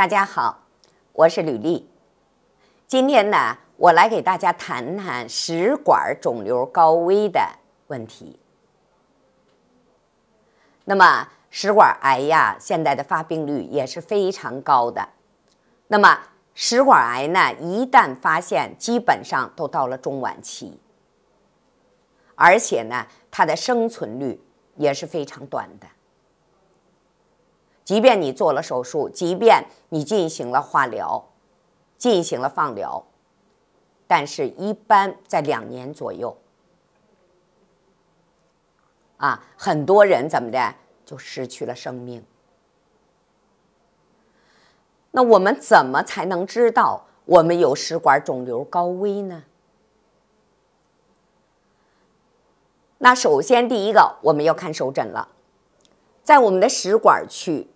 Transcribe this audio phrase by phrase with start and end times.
[0.00, 0.62] 大家好，
[1.12, 1.86] 我是吕丽。
[2.86, 7.46] 今天呢，我来给大家谈谈食管肿瘤高危的
[7.88, 8.40] 问题。
[10.86, 15.06] 那么，食管癌呀，现在的发病率也是非常高的。
[15.88, 16.18] 那么，
[16.54, 20.80] 食管癌呢，一旦发现，基本上都到了中晚期，
[22.36, 24.42] 而且呢，它的生存率
[24.76, 25.86] 也是非常短的。
[27.90, 31.26] 即便你做了手术，即便你进行了化疗，
[31.98, 33.04] 进行了放疗，
[34.06, 36.36] 但是一般在两年左右，
[39.16, 42.24] 啊，很多人怎么的就失去了生命。
[45.10, 49.42] 那我们怎么才能知道我们有食管肿瘤高危呢？
[52.98, 55.26] 那首先第一个，我们要看手诊了，
[56.22, 57.66] 在我们的食管区。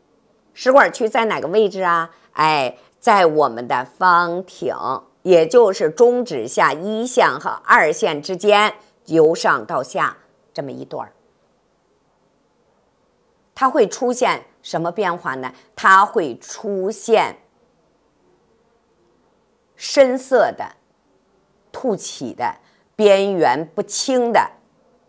[0.54, 2.14] 食管区在哪个位置啊？
[2.32, 4.74] 哎，在我们的方挺，
[5.22, 8.74] 也就是中指下一线和二线之间，
[9.06, 10.16] 由上到下
[10.52, 11.12] 这么一段儿
[13.55, 15.52] 它会出现什么变化呢？
[15.74, 17.36] 它会出现
[19.74, 20.77] 深色的、
[21.72, 22.56] 凸起的、
[22.94, 24.52] 边缘不清的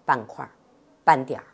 [0.05, 0.49] 斑块、
[1.03, 1.45] 斑点儿。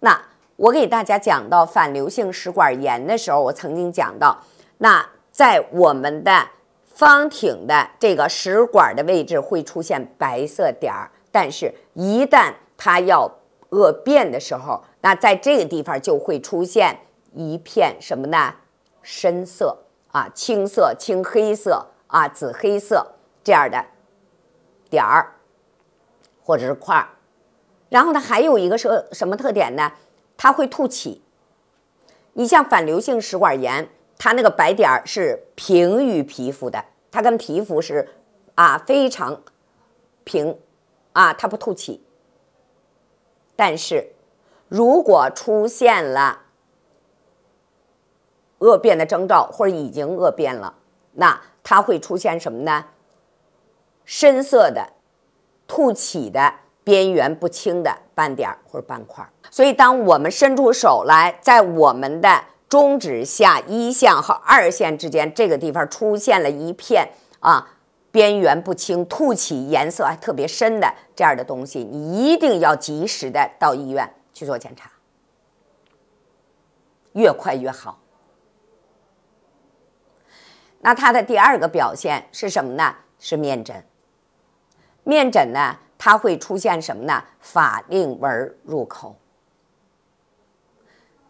[0.00, 0.33] 那。
[0.56, 4.38] 我给大家讲到反流性食管炎的时候，我曾经讲到，
[4.78, 6.48] 那在我们的
[6.84, 13.28] 方挺的这个食管的位置会出现白色点儿，但是一旦它要
[13.70, 17.00] 恶变的时候，那在这个地方就会出现
[17.32, 18.54] 一片什么呢？
[19.02, 19.76] 深色
[20.12, 23.04] 啊，青色、青黑色啊、紫黑色
[23.42, 23.84] 这样的
[24.88, 25.34] 点儿
[26.44, 27.08] 或者是块儿，
[27.88, 29.90] 然后呢，还有一个是什么特点呢？
[30.44, 31.22] 它会凸起。
[32.34, 38.10] 你像反流性食管炎，它那个白点儿是平于皮肤的，它跟皮肤是
[38.54, 39.40] 啊非常
[40.22, 40.58] 平
[41.14, 42.04] 啊，它不凸起。
[43.56, 44.12] 但是
[44.68, 46.42] 如果出现了
[48.58, 50.74] 恶变的征兆，或者已经恶变了，
[51.12, 52.88] 那它会出现什么呢？
[54.04, 54.92] 深色的、
[55.66, 56.56] 凸起的。
[56.84, 67.08] 边缘不清的斑点或者斑块，所以当我们伸出手来，在我们的中指下一线和二线之间这个地方出现了一片
[67.40, 67.78] 啊
[68.12, 74.90] 边缘不清、凸起、颜色还特别深的这样的东西，你一定要及时的到医院去做检查，
[77.14, 77.98] 越快越好。
[80.80, 82.94] 那它的第二个表现是什么呢？
[83.18, 83.82] 是面诊。
[85.02, 85.78] 面诊呢？
[86.04, 87.24] 它会出现什么呢？
[87.40, 89.16] 法令纹入口。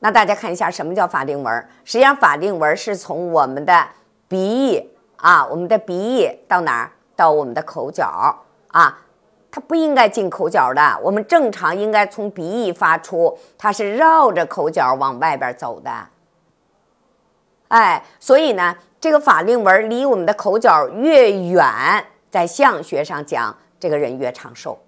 [0.00, 1.68] 那大家看一下，什么叫法令纹？
[1.84, 3.86] 实际上，法令纹是从我们的
[4.26, 6.90] 鼻翼啊，我们的鼻翼到哪儿？
[7.14, 8.36] 到我们的口角
[8.66, 8.98] 啊。
[9.48, 16.08] 它不应该进口角的，我们正常应该从鼻翼发出，它是绕着口角往外边走的。
[17.68, 21.64] 哎，所以呢，这个法令纹离我们的口角越远，
[22.28, 23.56] 在相学上讲。
[23.84, 24.78] 这个人越长寿，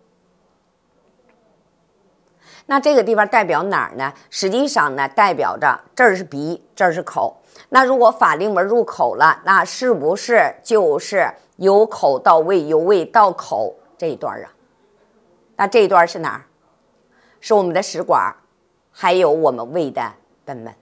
[2.64, 4.10] 那这个地方代表哪儿呢？
[4.30, 7.36] 实际上呢，代表着这儿是鼻，这儿是口。
[7.68, 14.48] 那如果法令纹入口了，那是不是就是由口到胃，由胃到口这一段啊？
[15.56, 16.46] 那这一段是哪儿？
[17.38, 18.34] 是我们的食管，
[18.90, 20.10] 还有我们胃的
[20.46, 20.74] 贲门。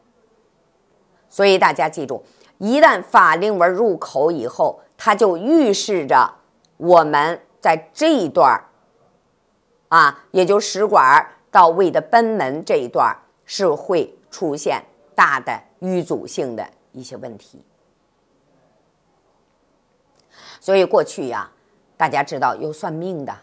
[1.29, 2.25] 所以大家记住，
[2.59, 6.33] 一旦法令纹入口以后，它就预示着
[6.77, 7.41] 我们。
[7.65, 8.61] 在这一段儿，
[9.89, 13.17] 啊，也就食管到胃的贲门这一段儿，
[13.47, 17.65] 是会出现大的淤阻性的一些问题。
[20.61, 21.51] 所以过去呀，
[21.97, 23.35] 大家知道有算命的，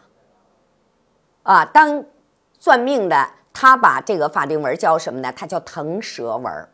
[1.41, 2.05] 啊，当
[2.59, 5.33] 算命的他把这个法令纹叫什么呢？
[5.33, 6.69] 他叫腾蛇纹。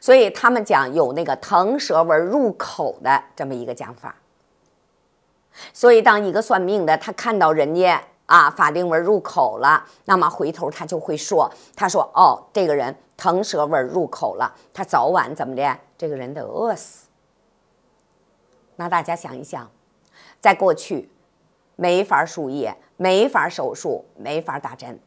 [0.00, 4.16] 所以他们讲有那个腾蛇纹入口的这么一个讲法。
[5.72, 15.78] 所以，当一个算命的他看到人家啊法令纹入口了，那么回头他就会说：“他说哦，这个人腾蛇纹入口了，他早晚怎么的？
[15.98, 17.06] 这个人得饿死。”
[18.76, 19.70] 那大家想一想，
[20.40, 21.10] 在过去
[21.76, 24.98] 没法输液、没法手术、没法打针，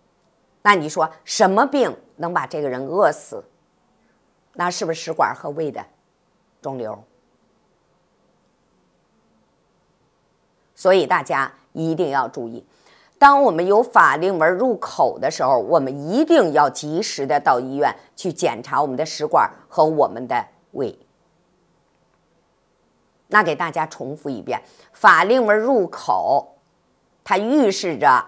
[0.62, 3.44] 那你说什么病能把这个人饿死？
[4.54, 5.84] 那是不是食管和胃的
[6.62, 7.04] 肿瘤？
[10.84, 12.62] 所以大家一定要注意，
[13.18, 21.00] 当我们有法令纹入口的时候，我们一定要及时的到医院去检查我们的食管和我们的胃。
[23.28, 26.58] 那给大家重复一遍，法令纹入口，
[27.24, 28.26] 它预示着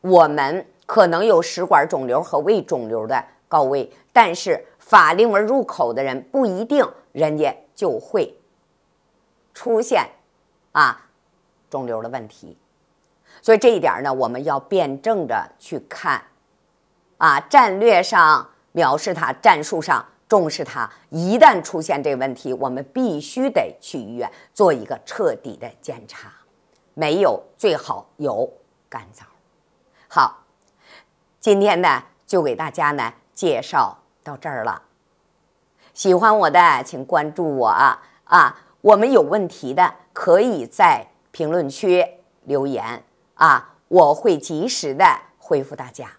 [0.00, 8.36] 我们可能有食管肿瘤和胃肿瘤的高危，但是法令纹入口的人不一定人家就会
[9.54, 10.08] 出现
[10.72, 11.05] 啊
[11.70, 12.56] 肿瘤的问题。
[13.42, 16.22] 所以这一点呢，我们要辩证着去看，
[17.18, 20.90] 啊，战略上藐视它，战术上重视它。
[21.10, 26.32] 一旦出现这个问题，我们必须得去医院做一个彻底的检查。
[26.94, 28.50] 没有最好有
[28.88, 29.22] 干燥。
[30.08, 30.44] 好，
[31.38, 34.82] 今天呢就给大家呢介绍到这儿了。
[35.92, 38.62] 喜欢我的请关注我啊啊！
[38.80, 42.02] 我们有问题的可以在评论区
[42.44, 43.04] 留言。
[43.34, 45.04] 啊，我会及时的
[45.36, 46.10] 回复大家。